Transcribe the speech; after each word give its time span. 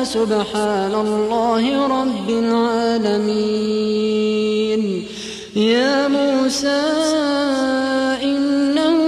وسبحان 0.00 0.94
الله 0.94 1.86
رب 1.86 2.30
العالمين. 2.30 3.42
يا 5.56 6.08
موسى 6.08 6.82
إنه 8.22 8.98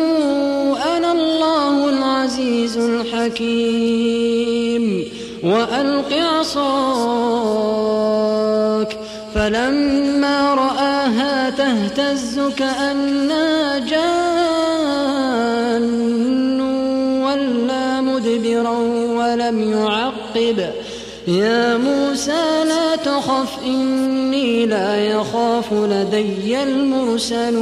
أنا 0.96 1.12
الله 1.12 1.88
العزيز 1.90 2.76
الحكيم. 2.76 4.04
وألق 5.44 6.12
عصاك 6.12 7.30
فلما 9.34 10.54
رآها 10.54 11.50
تهتز 11.50 12.40
كأنها 12.56 13.78
جان. 13.78 14.29
يعقب. 20.36 20.70
يا 21.28 21.76
موسى 21.76 22.64
لا 22.64 22.96
تخف 22.96 23.58
إني 23.66 24.66
لا 24.66 25.06
يخاف 25.06 25.72
لدي 25.72 26.62
المرسلون. 26.62 27.60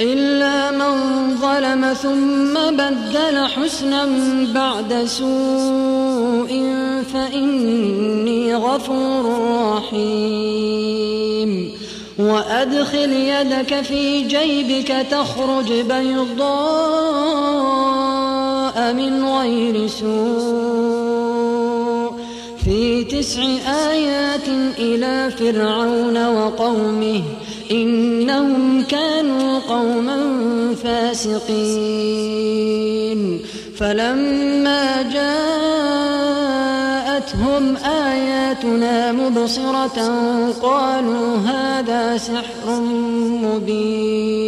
إلا 0.00 0.70
من 0.70 0.94
ظلم 1.36 1.94
ثم 2.02 2.54
بدل 2.76 3.46
حسنا 3.46 4.08
بعد 4.54 5.04
سوء 5.04 6.74
فإني 7.14 8.54
غفور 8.54 9.38
رحيم. 9.76 11.08
وأدخل 12.18 13.12
يدك 13.12 13.82
في 13.82 14.22
جيبك 14.22 15.06
تخرج 15.10 15.72
بيضاء. 15.72 17.38
من 18.92 19.24
غير 19.24 19.86
سوء. 19.86 21.28
في 22.64 23.04
تسع 23.04 23.42
آيات 23.90 24.48
إلى 24.78 25.30
فرعون 25.30 26.26
وقومه 26.26 27.22
إنهم 27.70 28.82
كانوا 28.82 29.58
قوما 29.58 30.18
فاسقين. 30.84 32.48
فلما 33.78 35.02
جاءتهم 35.02 35.28
آياتنا 37.76 39.12
مبصرة 39.12 40.12
قالوا 40.62 41.36
هذا 41.36 42.16
سحر 42.16 42.80
مبين. 43.42 44.47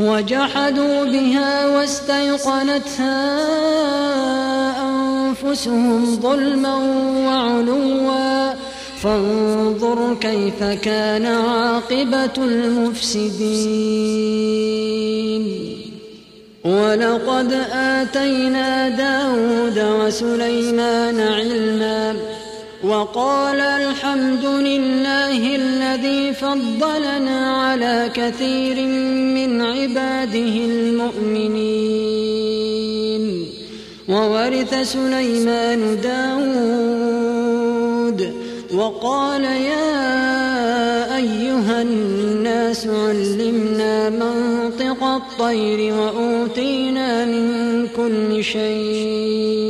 وجحدوا 0.00 1.04
بها 1.04 1.66
واستيقنتها 1.66 3.20
أنفسهم 4.88 6.20
ظلما 6.20 6.76
وعلوا. 7.26 8.54
فانظر 9.02 10.14
كيف 10.20 10.64
كان 10.64 11.26
عاقبة 11.26 12.36
المفسدين. 12.38 13.80
ولقد 16.64 17.52
آتينا 17.72 18.88
داود 18.88 19.78
وسليمان 19.78 21.20
علما. 21.20 22.16
وقال 22.84 23.60
الحمد 23.60 24.44
لله 24.44 25.56
الذي 25.56 26.32
فضلنا 26.32 27.56
على 27.56 28.10
كثير 28.14 28.86
من 29.36 29.62
عباده 29.62 30.56
المؤمنين. 30.72 31.60
وورث 34.08 34.74
سليمان 34.92 36.00
داود. 36.00 36.60
وقال 38.74 39.44
يا 39.44 39.96
أيها 41.16 41.82
الناس 41.82 42.86
علمنا 42.86 44.10
منطق 44.10 45.04
الطير 45.04 45.94
وأوتينا 45.94 47.24
من 47.24 47.88
كل 47.96 48.44
شيء. 48.44 49.69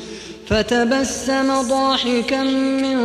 فتبسم 0.51 1.61
ضاحكا 1.61 2.43
من 2.43 2.99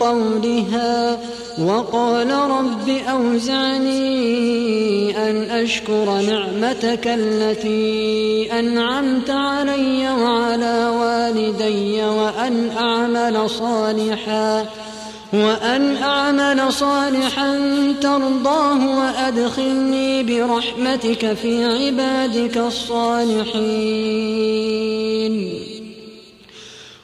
قولها 0.00 1.18
وقال 1.58 2.30
رب 2.30 2.88
أوزعني 3.10 3.98
أن 5.30 5.50
أشكر 5.50 6.20
نعمتك 6.20 7.06
التي 7.06 8.48
أنعمت 8.58 9.30
علي 9.30 10.10
وعلى 10.10 10.88
والدي 11.00 12.04
وأن 12.04 12.70
أعمل 12.76 13.50
صالحا 13.50 14.66
وأن 15.32 15.96
أعمل 15.96 16.72
صالحا 16.72 17.58
ترضاه 18.00 18.98
وأدخلني 18.98 20.22
برحمتك 20.22 21.32
في 21.32 21.64
عبادك 21.64 22.56
الصالحين. 22.56 23.52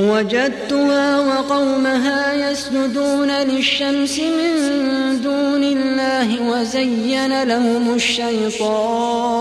وجدتها 0.00 1.20
وقومها 1.20 2.50
يسجدون 2.50 3.30
للشمس 3.30 4.18
من 4.18 5.20
دون 5.22 5.64
الله 5.64 6.50
وزين 6.50 7.42
لهم 7.42 7.94
الشيطان 7.94 9.40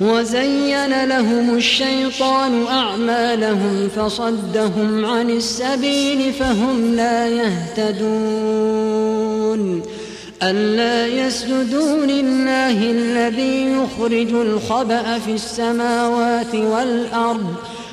وزين 0.00 1.04
لهم 1.04 1.56
الشيطان 1.56 2.66
أعمالهم 2.66 3.88
فصدهم 3.96 5.04
عن 5.04 5.30
السبيل 5.30 6.32
فهم 6.32 6.94
لا 6.94 7.28
يهتدون. 7.28 8.78
ألا 10.42 11.06
يسجدوا 11.06 12.06
لله 12.06 12.90
الذي 12.90 13.72
يخرج 13.72 14.32
الخبأ 14.32 15.18
في 15.18 15.32
السماوات 15.32 16.54
والأرض 16.54 17.54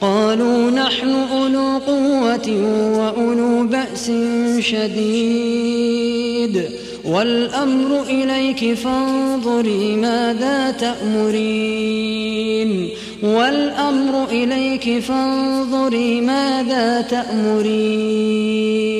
قالوا 0.00 0.70
نحن 0.70 1.08
أولو 1.08 1.80
قوة 1.86 2.48
وأولو 2.98 3.66
بأس 3.66 4.12
شديد. 4.58 6.64
والأمر 7.04 8.02
إليك 8.02 8.74
فانظري 8.74 9.96
ماذا 9.96 10.70
تأمرين. 10.70 12.88
والأمر 13.22 14.30
إليك 14.30 14.98
فانظري 14.98 16.20
ماذا 16.20 17.00
تأمرين. 17.00 18.99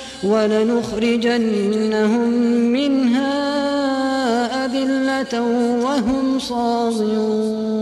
ولنخرجنهم 0.23 2.29
منها 2.73 3.41
أذلة 4.65 5.41
وهم 5.83 6.39
صاغرون. 6.39 7.81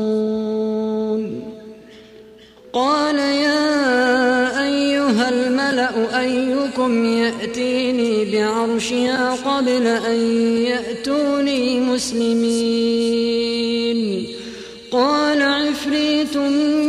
قال 2.73 3.19
يا 3.19 4.65
أيها 4.67 5.29
الملأ 5.29 6.19
أيكم 6.19 7.05
يأتيني 7.05 8.31
بعرشها 8.31 9.35
قبل 9.45 9.87
أن 9.87 10.19
يأتوني 10.57 11.79
مسلمين. 11.79 13.39
قال 14.91 15.41
عفريت 15.41 16.37
من 16.37 16.88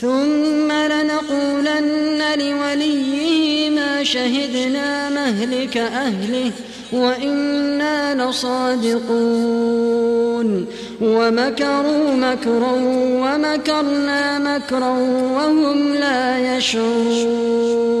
ثم 0.00 0.72
لنقولن 0.72 2.22
لوليه 2.38 3.70
ما 3.70 4.04
شهدنا 4.04 5.10
مهلك 5.10 5.76
أهله 5.76 6.52
وإنا 6.92 8.24
لصادقون. 8.24 9.70
ومكروا 11.00 12.14
مكرا 12.14 12.72
ومكرنا 13.22 14.38
مكرا 14.38 14.90
وهم 15.34 15.94
لا 15.94 16.56
يشعرون. 16.56 18.00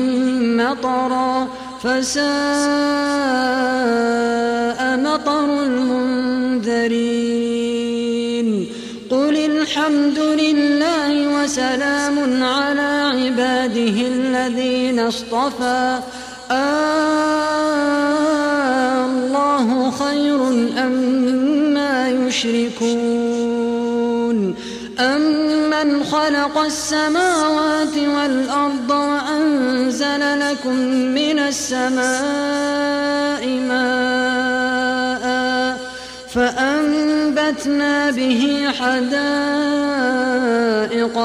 مطرا 0.58 1.48
فساء 1.84 2.20
بقر 4.98 5.64
المنذرين. 5.64 6.10
قل 9.10 9.38
الحمد 9.38 10.20
لله 10.20 11.44
وسلام 11.44 12.44
على 12.44 13.12
عباده 13.14 14.08
الذين 14.08 15.00
اصطفى. 15.00 16.00
آه 16.52 17.40
الله 19.06 19.92
خير 19.92 20.48
أما 20.78 21.29
يشركون. 22.46 23.90
أمن 25.00 26.04
خلق 26.04 26.58
السماوات 26.58 27.98
والأرض 27.98 28.90
وأنزل 28.90 30.40
لكم 30.40 30.76
من 31.16 31.40
السماء 31.40 32.00
ماء 33.70 35.30
فأنبتنا 36.34 38.12
به 38.12 38.70
حدائق 38.80 39.20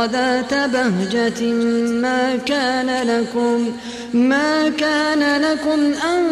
ذات 0.04 0.54
بهجة 0.54 1.42
ما 1.82 2.36
كان 2.36 3.08
لكم 3.08 3.72
ما 4.14 4.68
كان 4.68 5.42
لكم 5.42 5.92
أن 6.10 6.24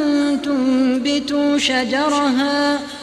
تنبتوا 0.43 1.59
شجرها 1.59 2.79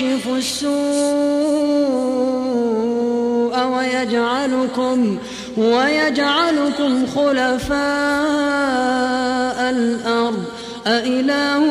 ويكشف 0.00 0.28
السوء 0.28 0.68
ويجعلكم 3.66 5.18
ويجعلكم 5.56 7.06
خلفاء 7.06 7.78
الأرض. 9.70 10.44
أإله 10.86 11.64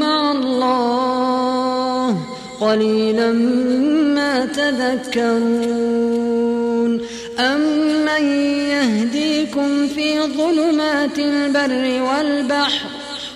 مع 0.00 0.32
الله 0.32 2.18
قليلا 2.60 3.32
ما 4.16 4.46
تذكرون. 4.46 5.72
أمن 7.38 8.24
يهديكم 8.76 9.88
في 9.88 10.20
ظلمات 10.20 11.18
البر 11.18 12.02
والبحر 12.02 12.91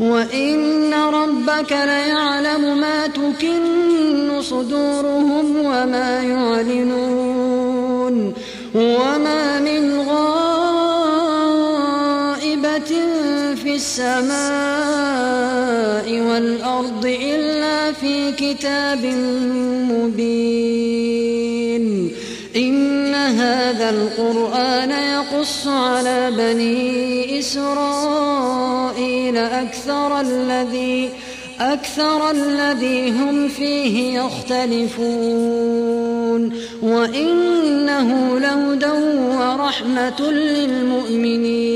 وإن 0.00 0.94
ربك 0.94 1.72
ليعلم 1.72 2.80
ما 2.80 3.06
تكن 3.06 4.42
صدورهم 4.42 5.56
وما 5.56 6.22
يعلنون 6.22 7.54
وما 8.74 9.60
من 9.60 10.00
غائبة 10.00 10.90
في 13.54 13.74
السماء 13.74 14.30
والأرض 16.20 17.06
إلا 17.06 17.92
في 17.92 18.32
كتاب 18.32 19.04
مبين 19.92 21.30
إن 22.56 23.14
هذا 23.14 23.90
القرآن 23.90 24.90
يقص 24.90 25.66
على 25.66 26.30
بني 26.30 27.38
إسرائيل 27.38 28.39
أكثر 29.36 30.20
الذي 30.20 31.10
أكثر 31.60 32.30
الذي 32.30 33.10
هم 33.10 33.48
فيه 33.48 34.20
يختلفون 34.20 35.50
وإنه 36.82 38.38
لهدى 38.38 38.92
ورحمة 39.36 40.30
للمؤمنين 40.30 41.70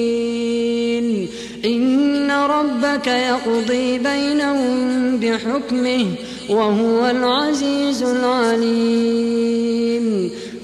إن 1.64 2.30
ربك 2.30 3.06
يقضي 3.06 3.98
بينهم 3.98 5.16
بحكمه 5.16 6.06
وهو 6.50 7.06
العزيز 7.06 8.02
العليم 8.02 9.54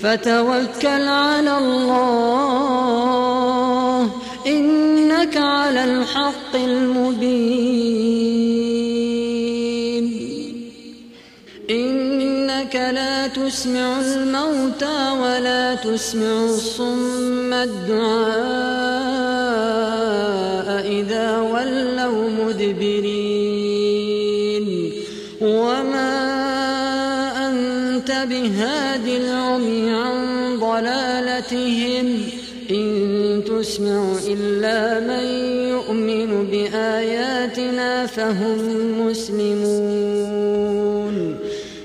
فتوكل 0.03 1.09
على 1.09 1.59
الله 1.59 2.91
إنك 5.21 5.37
على 5.37 5.85
الحق 5.85 6.55
المبين. 6.55 7.11
إنك 11.71 12.75
لا 12.75 13.27
تسمع 13.27 14.01
الموتى 14.01 15.11
ولا 15.23 15.75
تسمع 15.75 16.45
الصم 16.45 17.53
الدعاء 17.53 18.01
إذا 20.89 21.41
ولوا 21.41 22.31
مدبرين. 22.31 23.45
وما 25.41 26.17
أنت 27.49 28.11
بهاد 28.11 29.07
العمي 29.07 29.91
عن 29.91 30.57
ضلالتهم. 30.61 32.30
إن 33.61 33.65
تسمع 33.65 34.13
إلا 34.27 35.01
من 35.01 35.25
يؤمن 35.69 36.47
بآياتنا 36.47 38.07
فهم 38.07 38.59
مسلمون. 39.07 40.57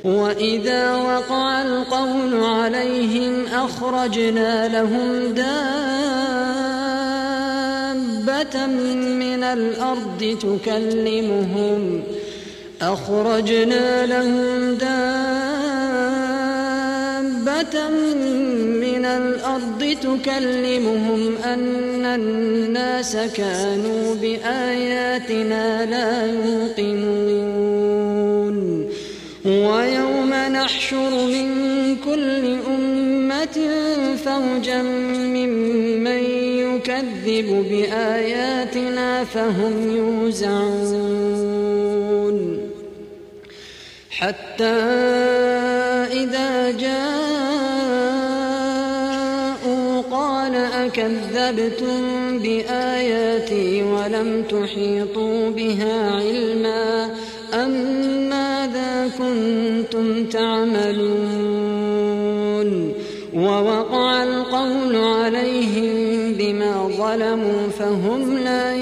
وإذا 0.03 0.95
وقع 0.95 1.61
القول 1.61 2.43
عليهم 2.43 3.45
أخرجنا 3.45 4.67
لهم 4.67 5.33
دابة 5.33 5.45
من 8.65 9.43
الأرض 9.43 10.37
تكلمهم. 10.41 12.03
أخرجنا 12.81 14.05
لهم 14.05 14.73
دابة 14.73 15.34
من 17.55 19.05
الأرض 19.05 19.95
تكلمهم 20.01 21.35
أن 21.37 22.05
الناس 22.05 23.15
كانوا 23.15 24.15
بآياتنا 24.15 25.85
لا 25.85 26.25
يوقنون 26.25 27.65
ويوم 29.45 30.29
نحشر 30.29 31.09
من 31.09 31.95
كل 32.05 32.57
أمة 32.67 33.57
فوجا 34.25 34.81
ممن 34.81 36.23
يكذب 36.59 37.65
بآياتنا 37.69 39.23
فهم 39.23 39.95
يوزعون 39.95 41.35
حتى 44.09 44.63
إذا 46.11 46.71
جاءوا 46.71 47.24
قال 50.95 51.05
أكذبتم 51.05 52.39
بآياتي 52.39 53.83
ولم 53.83 54.43
تحيطوا 54.49 55.49
بها 55.49 56.11
علما 56.11 57.09
أم 57.53 57.69
ماذا 58.29 59.11
كنتم 59.17 60.25
تعملون 60.25 61.75
ووقع 63.33 64.23
القول 64.23 64.95
عليهم 64.95 66.33
بما 66.33 66.89
ظلموا 66.97 67.67
فهم 67.79 68.37
لا 68.37 68.74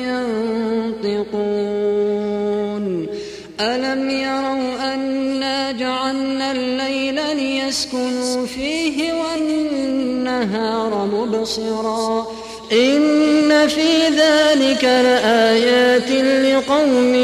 مبصرا. 11.43 12.27
إن 12.71 13.67
في 13.67 14.08
ذلك 14.08 14.84
لآيات 14.84 16.10
لقوم 16.45 17.15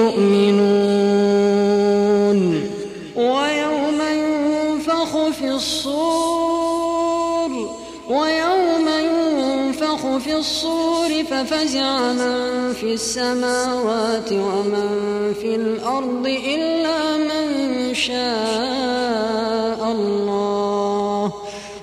يؤمنون. 0.00 0.74
ويوم 3.16 4.00
ينفخ 4.12 5.28
في 5.38 5.50
الصور 5.50 6.54
ويوم 8.08 8.88
ينفخ 8.88 10.16
في 10.24 10.36
الصور 10.36 11.24
ففزع 11.30 12.12
من 12.12 12.72
في 12.80 12.94
السماوات 12.94 14.32
ومن 14.32 14.88
في 15.40 15.54
الأرض 15.54 16.26
إلا 16.26 17.16
من 17.16 17.94
شاء 17.94 19.92
الله. 19.92 20.63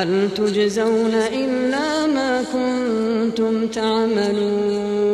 هل 0.00 0.28
تجزون 0.36 1.14
إلا 1.14 2.06
ما 2.06 2.44
كنتم 2.52 3.66
تعملون؟ 3.66 5.10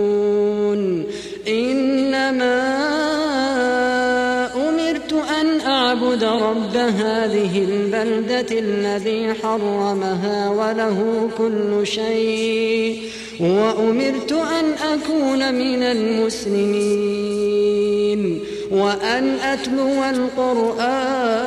إنما 1.49 2.67
أمرت 4.57 5.13
أن 5.41 5.61
أعبد 5.61 6.25
رب 6.25 6.77
هذه 6.77 7.65
البلدة 7.65 8.59
الذي 8.59 9.35
حرمها 9.35 10.49
وله 10.49 11.29
كل 11.39 11.87
شيء 11.87 13.03
وأمرت 13.41 14.33
أن 14.33 14.73
أكون 14.93 15.55
من 15.55 15.83
المسلمين 15.83 17.27
وأن 18.71 19.39
أتلو 19.39 20.05
القرآن 20.11 21.47